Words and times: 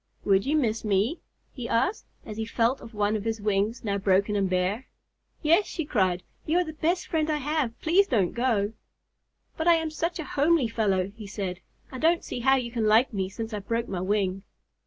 "Would 0.25 0.47
you 0.47 0.57
miss 0.57 0.83
me?" 0.83 1.19
he 1.53 1.69
asked, 1.69 2.07
as 2.25 2.37
he 2.37 2.43
felt 2.47 2.81
of 2.81 2.95
one 2.95 3.15
of 3.15 3.23
his 3.23 3.39
wings, 3.39 3.83
now 3.83 3.99
broken 3.99 4.35
and 4.35 4.49
bare. 4.49 4.87
"Yes," 5.43 5.67
she 5.67 5.85
cried. 5.85 6.23
"You 6.43 6.57
are 6.57 6.63
the 6.63 6.73
best 6.73 7.05
friend 7.05 7.29
I 7.29 7.37
have. 7.37 7.79
Please 7.81 8.07
don't 8.07 8.31
go." 8.33 8.73
"But 9.57 9.67
I 9.67 9.75
am 9.75 9.91
such 9.91 10.17
a 10.17 10.23
homely 10.23 10.67
fellow," 10.67 11.11
he 11.15 11.27
said. 11.27 11.59
"I 11.91 11.99
don't 11.99 12.23
see 12.23 12.39
how 12.39 12.55
you 12.55 12.71
can 12.71 12.87
like 12.87 13.13
me 13.13 13.29
since 13.29 13.53
I 13.53 13.59
broke 13.59 13.87
my 13.87 14.01
wing." 14.01 14.41